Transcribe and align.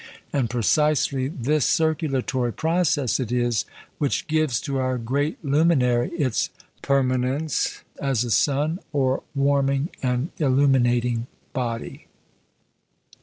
And 0.33 0.49
precisely 0.49 1.27
this 1.27 1.63
circulatory 1.63 2.51
process 2.53 3.19
it 3.19 3.31
is 3.31 3.65
which 3.99 4.25
gives 4.25 4.59
to 4.61 4.79
our 4.79 4.97
great 4.97 5.37
luminary 5.45 6.09
its 6.09 6.49
permance 6.81 7.83
as 8.01 8.23
a 8.23 8.31
sun, 8.31 8.79
or 8.91 9.21
warming 9.35 9.89
and 10.01 10.31
illuminating 10.39 11.27
body. 11.53 12.07